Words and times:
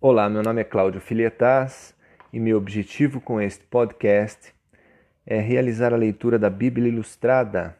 Olá, 0.00 0.30
meu 0.30 0.44
nome 0.44 0.60
é 0.60 0.64
Cláudio 0.64 1.00
Filietas 1.00 1.92
e 2.32 2.38
meu 2.38 2.56
objetivo 2.56 3.20
com 3.20 3.40
este 3.40 3.64
podcast 3.64 4.54
é 5.26 5.40
realizar 5.40 5.92
a 5.92 5.96
leitura 5.96 6.38
da 6.38 6.48
Bíblia 6.48 6.86
Ilustrada, 6.86 7.76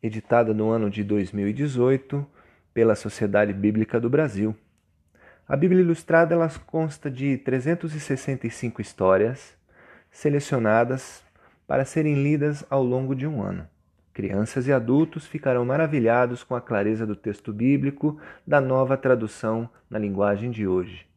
editada 0.00 0.54
no 0.54 0.70
ano 0.70 0.88
de 0.88 1.02
2018 1.02 2.24
pela 2.72 2.94
Sociedade 2.94 3.52
Bíblica 3.52 3.98
do 3.98 4.08
Brasil. 4.08 4.54
A 5.48 5.56
Bíblia 5.56 5.80
Ilustrada 5.80 6.36
ela 6.36 6.48
consta 6.66 7.10
de 7.10 7.36
365 7.38 8.80
histórias 8.80 9.56
selecionadas 10.08 11.24
para 11.66 11.84
serem 11.84 12.14
lidas 12.22 12.64
ao 12.70 12.84
longo 12.84 13.12
de 13.12 13.26
um 13.26 13.42
ano. 13.42 13.66
Crianças 14.12 14.68
e 14.68 14.72
adultos 14.72 15.26
ficarão 15.26 15.64
maravilhados 15.64 16.44
com 16.44 16.54
a 16.54 16.60
clareza 16.60 17.04
do 17.04 17.16
texto 17.16 17.52
bíblico 17.52 18.20
da 18.46 18.60
nova 18.60 18.96
tradução 18.96 19.68
na 19.90 19.98
linguagem 19.98 20.52
de 20.52 20.64
hoje. 20.64 21.15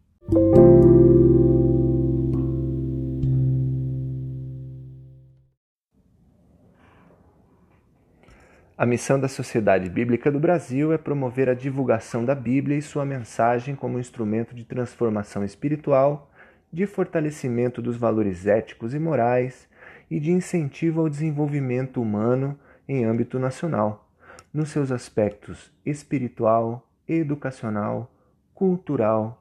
A 8.77 8.85
missão 8.85 9.19
da 9.19 9.27
Sociedade 9.27 9.89
Bíblica 9.89 10.31
do 10.31 10.39
Brasil 10.39 10.93
é 10.93 10.97
promover 10.97 11.49
a 11.49 11.53
divulgação 11.53 12.23
da 12.23 12.35
Bíblia 12.35 12.77
e 12.77 12.81
sua 12.81 13.03
mensagem 13.03 13.75
como 13.75 13.99
instrumento 13.99 14.53
de 14.53 14.63
transformação 14.63 15.43
espiritual, 15.43 16.31
de 16.71 16.85
fortalecimento 16.85 17.81
dos 17.81 17.97
valores 17.97 18.45
éticos 18.45 18.93
e 18.93 18.99
morais 18.99 19.67
e 20.11 20.19
de 20.19 20.31
incentivo 20.31 21.01
ao 21.01 21.09
desenvolvimento 21.09 22.01
humano 22.01 22.57
em 22.87 23.03
âmbito 23.03 23.39
nacional, 23.39 24.07
nos 24.53 24.69
seus 24.69 24.91
aspectos 24.91 25.73
espiritual, 25.83 26.87
educacional, 27.07 28.11
cultural 28.53 29.38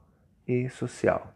e 0.48 0.68
social. 0.70 1.34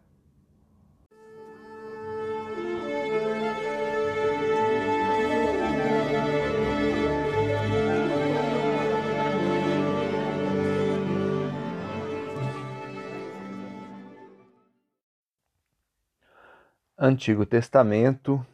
Antigo 16.98 17.44
Testamento, 17.44 18.46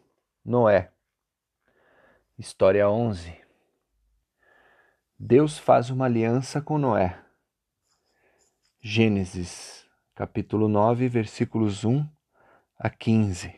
Noé. 0.45 0.91
História 2.39 2.89
11. 2.89 3.39
Deus 5.19 5.59
faz 5.59 5.91
uma 5.91 6.07
aliança 6.07 6.61
com 6.61 6.79
Noé. 6.79 7.23
Gênesis 8.81 9.88
capítulo 10.19 10.69
9, 10.69 11.09
versículos 11.09 11.85
1 11.85 12.05
a 12.77 12.91
15. 12.91 13.55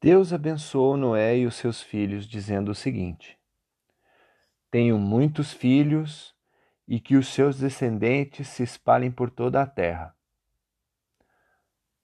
Deus 0.00 0.32
abençoou 0.32 0.96
Noé 0.96 1.36
e 1.36 1.46
os 1.46 1.54
seus 1.56 1.82
filhos, 1.82 2.26
dizendo 2.26 2.70
o 2.70 2.74
seguinte: 2.74 3.38
Tenho 4.70 4.98
muitos 4.98 5.52
filhos 5.52 6.34
e 6.88 6.98
que 6.98 7.14
os 7.14 7.28
seus 7.28 7.58
descendentes 7.58 8.48
se 8.48 8.62
espalhem 8.62 9.10
por 9.10 9.30
toda 9.30 9.60
a 9.60 9.66
terra 9.66 10.16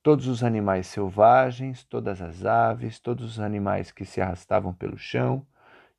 todos 0.07 0.29
os 0.29 0.45
animais 0.45 0.87
selvagens, 0.87 1.83
todas 1.83 2.23
as 2.23 2.45
aves, 2.45 3.01
todos 3.01 3.25
os 3.25 3.41
animais 3.41 3.91
que 3.91 4.05
se 4.05 4.21
arrastavam 4.21 4.73
pelo 4.73 4.97
chão, 4.97 5.45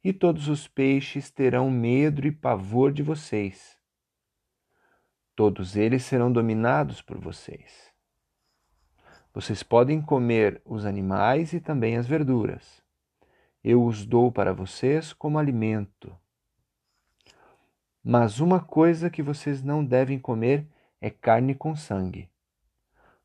e 0.01 0.13
todos 0.13 0.47
os 0.47 0.65
peixes 0.65 1.29
terão 1.29 1.69
medo 1.69 2.25
e 2.25 2.31
pavor 2.31 2.93
de 2.93 3.03
vocês. 3.03 3.77
Todos 5.35 5.75
eles 5.75 6.05
serão 6.05 6.31
dominados 6.31 7.01
por 7.01 7.17
vocês. 7.17 7.91
Vocês 9.33 9.61
podem 9.61 10.01
comer 10.01 10.61
os 10.63 10.85
animais 10.85 11.51
e 11.51 11.59
também 11.59 11.97
as 11.97 12.07
verduras. 12.07 12.81
Eu 13.61 13.83
os 13.83 14.05
dou 14.05 14.31
para 14.31 14.53
vocês 14.53 15.11
como 15.11 15.37
alimento. 15.37 16.17
Mas 18.01 18.39
uma 18.39 18.61
coisa 18.61 19.09
que 19.09 19.21
vocês 19.21 19.61
não 19.61 19.83
devem 19.83 20.17
comer 20.17 20.65
é 21.01 21.09
carne 21.09 21.53
com 21.53 21.75
sangue 21.75 22.29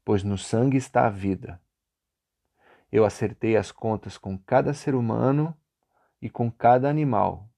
pois 0.04 0.22
no 0.22 0.36
sangue 0.36 0.76
está 0.76 1.06
a 1.06 1.10
vida. 1.10 1.60
Eu 2.90 3.04
acertei 3.04 3.56
as 3.56 3.72
contas 3.72 4.18
com 4.18 4.36
cada 4.36 4.74
ser 4.74 4.94
humano 4.94 5.56
e 6.20 6.28
com 6.28 6.50
cada 6.50 6.88
animal. 6.88 7.48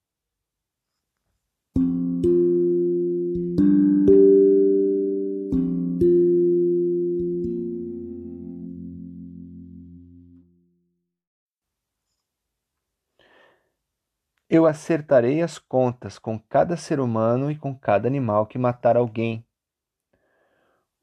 Eu 14.48 14.66
acertarei 14.66 15.42
as 15.42 15.58
contas 15.58 16.16
com 16.16 16.38
cada 16.38 16.76
ser 16.76 17.00
humano 17.00 17.50
e 17.50 17.56
com 17.56 17.76
cada 17.76 18.06
animal 18.06 18.46
que 18.46 18.56
matar 18.56 18.96
alguém 18.96 19.44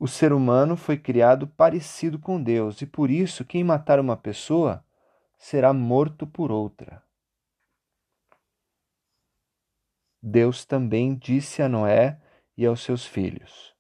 o 0.01 0.07
ser 0.07 0.33
humano 0.33 0.75
foi 0.75 0.97
criado 0.97 1.45
parecido 1.45 2.17
com 2.17 2.41
Deus 2.41 2.81
e 2.81 2.87
por 2.87 3.11
isso 3.11 3.45
quem 3.45 3.63
matar 3.63 3.99
uma 3.99 4.17
pessoa 4.17 4.83
será 5.37 5.71
morto 5.71 6.25
por 6.25 6.51
outra. 6.51 7.03
Deus 10.19 10.65
também 10.65 11.13
disse 11.13 11.61
a 11.61 11.69
Noé 11.69 12.19
e 12.57 12.65
aos 12.65 12.81
seus 12.81 13.05
filhos: 13.05 13.75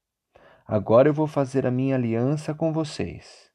Agora 0.63 1.09
eu 1.09 1.13
vou 1.13 1.25
fazer 1.25 1.65
a 1.65 1.71
minha 1.71 1.95
aliança 1.95 2.53
com 2.53 2.71
vocês, 2.71 3.51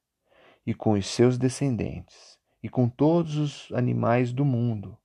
e 0.67 0.75
com 0.75 0.95
os 0.95 1.07
seus 1.07 1.39
descendentes, 1.39 2.37
e 2.61 2.69
com 2.69 2.89
todos 2.89 3.37
os 3.37 3.73
animais 3.73 4.33
do 4.33 4.45
mundo. 4.45 4.99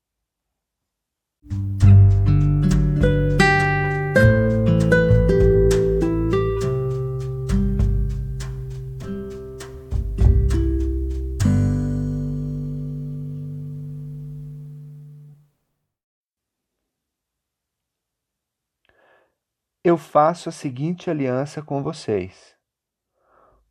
Eu 19.83 19.97
faço 19.97 20.47
a 20.47 20.51
seguinte 20.51 21.09
aliança 21.09 21.59
com 21.59 21.81
vocês. 21.81 22.55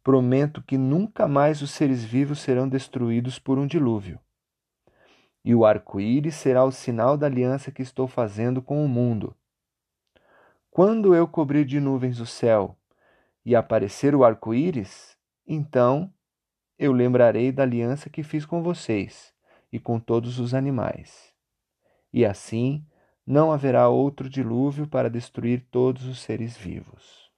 Prometo 0.02 0.60
que 0.60 0.76
nunca 0.76 1.28
mais 1.28 1.62
os 1.62 1.70
seres 1.70 2.02
vivos 2.02 2.40
serão 2.40 2.68
destruídos 2.68 3.38
por 3.38 3.60
um 3.60 3.66
dilúvio. 3.66 4.18
E 5.44 5.54
o 5.54 5.64
arco-íris 5.64 6.34
será 6.34 6.64
o 6.64 6.72
sinal 6.72 7.16
da 7.16 7.26
aliança 7.26 7.70
que 7.70 7.80
estou 7.80 8.08
fazendo 8.08 8.60
com 8.60 8.84
o 8.84 8.88
mundo. 8.88 9.36
Quando 10.68 11.14
eu 11.14 11.28
cobrir 11.28 11.64
de 11.64 11.78
nuvens 11.78 12.18
o 12.18 12.26
céu 12.26 12.76
e 13.44 13.54
aparecer 13.54 14.12
o 14.12 14.24
arco-íris, 14.24 15.16
então 15.46 16.12
eu 16.76 16.90
lembrarei 16.92 17.52
da 17.52 17.62
aliança 17.62 18.10
que 18.10 18.24
fiz 18.24 18.44
com 18.44 18.64
vocês 18.64 19.32
e 19.72 19.78
com 19.78 20.00
todos 20.00 20.40
os 20.40 20.54
animais. 20.54 21.32
E 22.12 22.26
assim 22.26 22.84
não 23.26 23.52
haverá 23.52 23.88
outro 23.88 24.28
dilúvio 24.28 24.86
para 24.88 25.10
destruir 25.10 25.66
todos 25.70 26.04
os 26.06 26.20
seres 26.20 26.56
vivos. 26.56 27.29